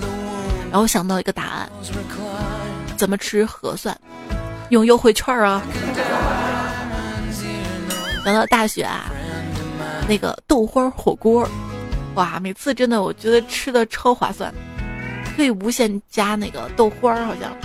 [0.73, 1.69] 然后想到一个答案：
[2.97, 3.95] 怎么吃合算？
[4.69, 5.61] 用优惠券啊！
[8.25, 9.05] 想到大学啊。
[10.09, 11.47] 那个豆花火锅，
[12.15, 12.39] 哇！
[12.39, 14.51] 每次真的我觉得吃的超划算，
[15.37, 17.55] 可以无限加那个豆花儿好像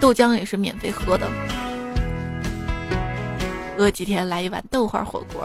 [0.00, 1.26] 豆浆也是免费喝的。
[3.76, 5.44] 饿几天来一碗豆花火锅。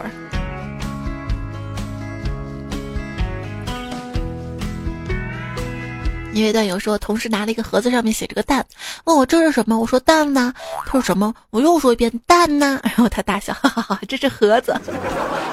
[6.32, 8.64] 因为段友说，同事拿了一个盒子，上面写着个蛋，
[9.04, 9.78] 问我这是什么？
[9.78, 10.52] 我说蛋呢。
[10.86, 11.34] 他说什么？
[11.50, 12.80] 我又说一遍蛋呢。
[12.84, 14.74] 然后他大笑，哈哈哈，这是盒子，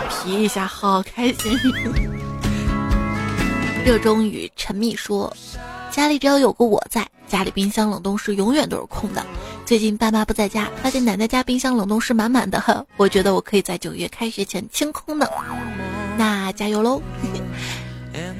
[0.10, 1.60] 皮一下，好开心。
[3.86, 5.36] 热衷于陈密说，
[5.92, 9.26] 家里只要有个我在，家里冰箱冷冻室永远都是空的。
[9.66, 15.28] 最近爸妈不在家，发现奶奶家冰箱冷冻室满满的，我觉得我可以在九月开学前清空呢。
[16.18, 17.02] 那加油喽！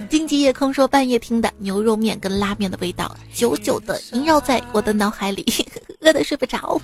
[0.10, 5.46] 荆棘夜空说：“半夜听的牛肉面跟拉面的味道，久久的萦绕在我的脑海里，
[6.02, 6.82] 饿得睡不着。”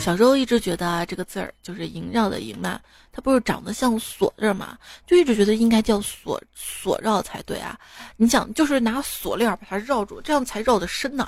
[0.00, 2.78] 小时候一直觉得这个字儿就是萦绕的萦嘛，
[3.10, 7.78] 它不是长得像锁字嘛，就一直觉得应该叫锁锁绕才对啊。
[8.16, 11.26] 你想，就是拿锁链把它绕住，这样才绕得深呢。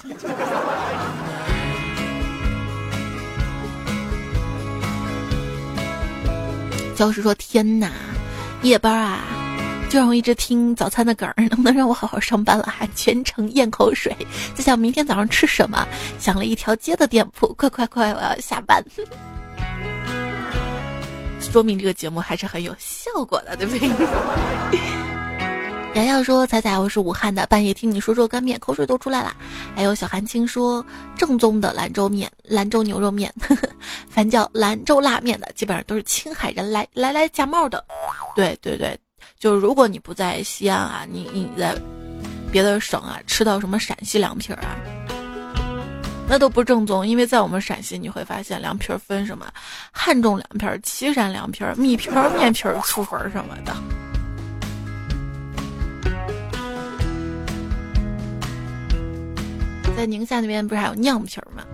[6.96, 7.92] 教师说：“天哪，
[8.62, 9.20] 夜班啊，
[9.90, 12.64] 就让我一直听早餐的梗儿，能不能让我好好上班了？
[12.74, 14.16] 还全程咽口水，
[14.54, 15.86] 在想明天早上吃什么？
[16.18, 18.82] 想了一条街的店铺，快快快，我要下班。
[21.38, 23.90] 说明这个节目还是很有效果的，对不对？”
[25.96, 29.34] 瑶瑶说：“彩彩，我是武汉的，半夜听你说热干面，口水都出来了。”
[29.74, 30.84] 还有小韩青说
[31.16, 33.66] ：“正宗的兰州面，兰州牛肉面，呵呵
[34.06, 37.82] 凡叫兰州拉面的，基本上都是青海人来来来假冒的。”
[38.36, 38.94] 对对对，
[39.38, 41.74] 就是如果你不在西安啊，你你在
[42.52, 44.76] 别的省啊，吃到什么陕西凉皮儿啊，
[46.28, 49.46] 那都不正宗，因为在我们陕西，你会发现凉皮儿分什么
[49.90, 53.74] 汉中凉皮儿、岐山凉皮儿、米皮儿、面皮儿、粗粉儿什么的。
[59.96, 61.64] 在宁夏那边不是还有酿皮儿吗？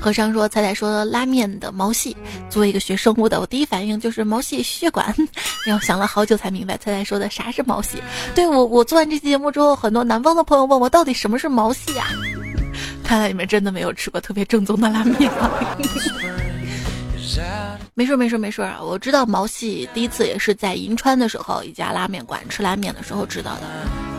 [0.00, 2.16] 和尚说：“彩彩说拉面的毛细，
[2.48, 5.14] 作为一个学生物的，我第一反应就是毛细血管。
[5.66, 7.98] 然后想了好久才明白，彩彩说的啥是毛细。
[8.34, 12.06] 对我，我做完这期节目之后，很多南方的朋友问我到底什么是毛细呀？
[13.04, 15.30] 看来你们真的没有吃过特别正宗的拉面。
[17.94, 24.17] 没事没事没事，我知道毛细第一次也是在银川的时候，一家拉面馆吃拉面的时候知道的。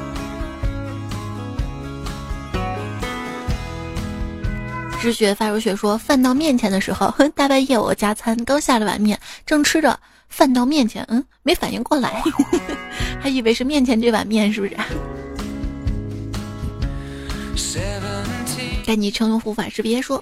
[5.01, 9.97] 知雪发如雪说，饭到面前的时候， 大半夜我加餐，刚下了碗面，正吃着，
[10.27, 12.21] 饭到面前，嗯，没反应过来，
[13.21, 14.75] 还以为是面前这碗面，是不是？
[18.85, 20.21] 该 你乘用护法识别说。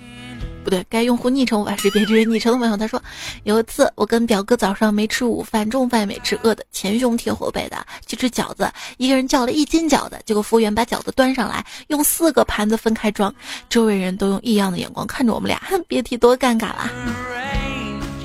[0.68, 2.76] 不对，该用户昵称无法识别这是昵称的朋友。
[2.76, 3.02] 他说，
[3.44, 13.34] 有一次我跟表哥早上没吃午饭，中午饭没吃，饿的前胸贴后背的去吃饺子，一个人叫了一斤饺子，结果服务员把饺子端上来，用四个盘子分开装，
[13.70, 15.58] 周围人都用异样的眼光看着我们俩，
[15.88, 16.92] 别提多尴尬了。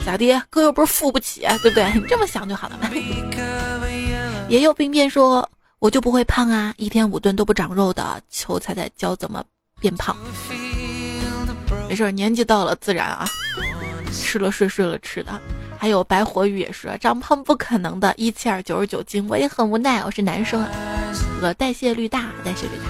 [0.05, 0.37] 咋地？
[0.51, 1.93] 哥又不是付不起，对不对？
[1.95, 2.91] 你这么想就好了嘛。
[4.49, 9.45] 也有兵变说，我就不会胖啊，一天五顿都不长肉的，求猜猜教怎么
[9.79, 10.17] 变胖。
[11.93, 13.29] 没事，年纪到了自然啊，
[14.11, 15.39] 吃了睡，睡了吃的。
[15.79, 20.71] 还有白活鱼也是，长胖不可能的，一七二九十九斤，我也很无奈，我是男生啊，
[21.43, 22.85] 我代谢率大，代谢率大。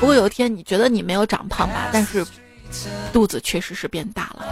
[0.00, 2.24] 不过有一天你觉得你没有长胖吧，但是
[3.12, 4.46] 肚子确实是变大了。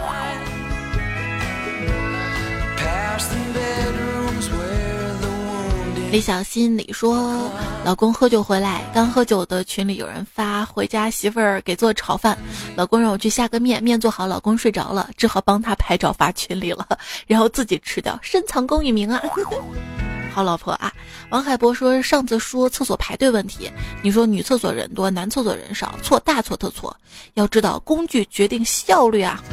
[6.13, 7.49] 李小心里说
[7.83, 12.37] ：“老公喝酒回来，刚喝酒的群里有人发回家媳妇儿给做炒饭，
[12.75, 16.87] 老公让我去下个面，面做好，老公睡着了，只好帮他拍照发群里了，
[17.25, 19.19] 然后自己吃掉，深藏功与名啊！
[20.31, 20.93] 好老婆啊！”
[21.31, 23.71] 王海波说：“上次说厕所排队问题，
[24.03, 26.95] 你说女厕所人多，男厕所人少，错大错特错。
[27.33, 29.43] 要知道工具决定效率啊，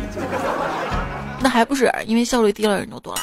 [1.41, 3.21] 那还不是因为效率低了，人就多了。”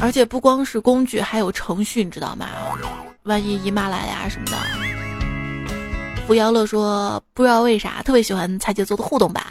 [0.00, 2.48] 而且不光是工具，还有程序，你知道吗？
[3.24, 4.56] 万一姨妈来呀什么的。
[6.26, 9.44] 扶摇乐说：“不知道为啥特别喜欢彩姐做的互动版，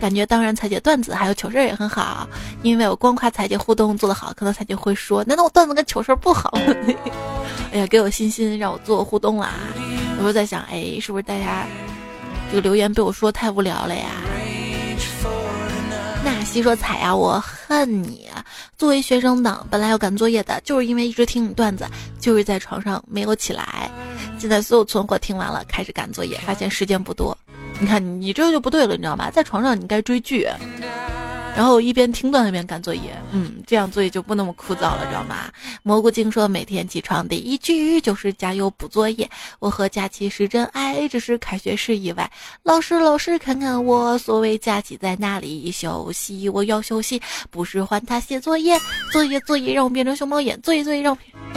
[0.00, 2.28] 感觉当然彩姐段子还有糗事儿也很好。
[2.62, 6.52] 因为我光夸彩姐互动做的好，可能彩姐会说：难道我段子跟糗事儿不好？
[7.72, 9.52] 哎呀，给我信心，让我做互动啦！
[10.18, 11.64] 我就在想，哎，是不是大家
[12.50, 14.06] 这个留言被我说太无聊了呀？”
[16.62, 18.26] 说：“彩呀，我恨你！
[18.76, 21.86] 作为学生党，本来要赶作业的，就是因为一直听你段子，
[22.20, 23.90] 就是在床上没有起来。
[24.38, 27.36] 现在所有存货听完了，开始赶作业，发现时间不多。
[27.80, 29.30] 你看，你这就不对了，你知道吗？
[29.30, 30.46] 在床上你该追剧。”
[31.56, 35.50] 然后一边听段一边干作业，嗯，这样作业就不那么枯燥了，知道吗？
[35.82, 39.26] 蘑菇精说，每天起床第一句就是加油补作业。
[39.58, 42.30] 我和假期是真爱，只是开学是意外。
[42.62, 46.46] 老师，老师，看看我，所谓假期在哪里休息？
[46.46, 48.78] 我要休息，不是还他写作业，
[49.10, 51.16] 作业作业让我变成熊猫眼，作业作业让。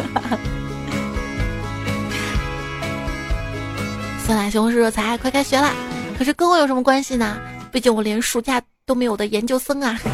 [4.25, 5.75] 算了，西红柿热菜快开学了，
[6.17, 7.37] 可是跟我有什么关系呢？
[7.69, 8.61] 毕竟我连暑假。
[8.89, 9.99] 都没有的研究生啊！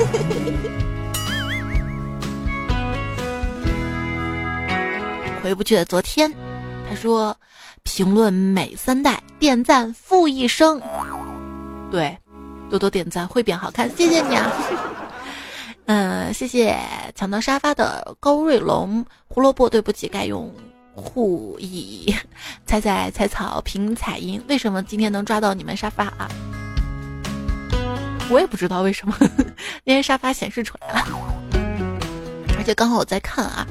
[5.42, 6.30] 回不去的昨天，
[6.90, 7.34] 他说
[7.84, 10.82] 评论每三代点赞负一生，
[11.90, 12.18] 对，
[12.70, 14.52] 多多点赞会变好看，谢谢你啊！
[15.86, 16.78] 嗯， 谢谢
[17.16, 20.54] 抢到沙发的高瑞龙，胡萝卜对不起，该用
[20.94, 22.14] 护乙，
[22.66, 26.28] 采采 采草凭彩音，为什么今天能抓到你们沙发啊？
[28.28, 29.16] 我也不知道为什么，
[29.84, 31.08] 那天沙发显示出来了，
[32.58, 33.66] 而且刚好我在看啊，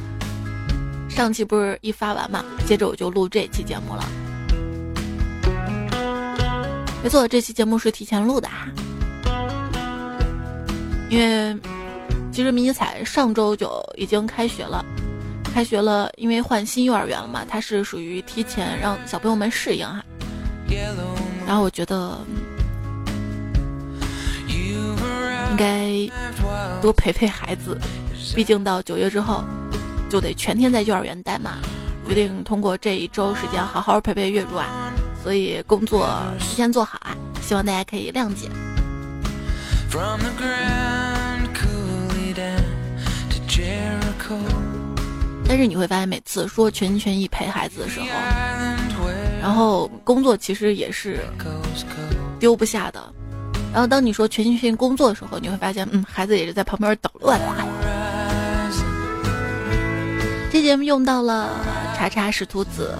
[1.08, 4.08] 上期不是一发完嘛，接着我就录这期节目了。
[7.02, 8.68] 没错，这期节目是提前录的啊，
[11.10, 11.58] 因为
[12.32, 14.84] 其实迷你彩上周就已经开学了，
[15.52, 20.02] 开学了，因为换新幼儿园了嘛，它是属于提前让小朋友们适应哈，
[21.44, 22.18] 然后我觉得。
[24.54, 25.88] 应该
[26.80, 27.78] 多陪陪孩子，
[28.34, 29.44] 毕竟到九月之后
[30.10, 31.58] 就得全天在幼儿园待嘛。
[32.06, 34.92] 决定通过这一周时间好好陪陪月如啊，
[35.22, 36.06] 所以工作
[36.38, 38.50] 提前做好啊，希望大家可以谅解。
[45.48, 48.06] 但是你会发现，每次说全心全意陪孩子的时候，
[49.40, 51.20] 然后工作其实也是
[52.38, 53.14] 丢不下的。
[53.74, 57.40] 然后当你说全心全意工作的时候，你会发现，嗯，孩子也是在旁边捣乱。
[60.52, 61.50] 这节目用到了
[61.96, 62.96] 叉叉石兔子、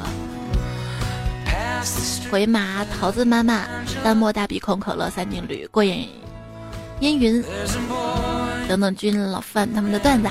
[2.29, 3.63] 回马桃子妈妈、
[4.03, 6.09] 淡漠大鼻孔可乐三定律、过眼
[6.99, 7.41] 烟云
[8.67, 10.29] 等等君老范他们的段子。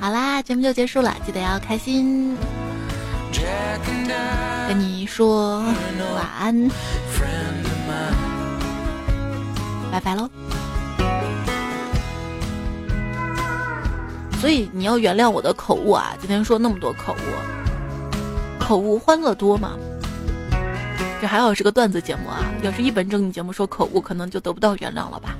[0.00, 2.34] 好啦，节目就结束了，记得要开心。
[4.66, 5.62] 跟你说
[6.14, 6.70] 晚安。
[9.90, 10.28] 拜拜喽
[14.40, 19.76] 所以你要原谅我的口误啊今天说那么多口误口误欢乐多嘛
[21.20, 25.36] 这还好是个段子节目啊要是一本正经节目说口误可能就得不到原谅了吧。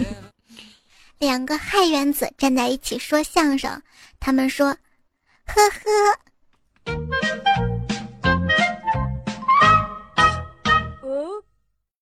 [1.18, 3.82] 两个氦原子站在一起说相声
[4.20, 4.66] 他们说
[5.46, 7.43] 呵呵。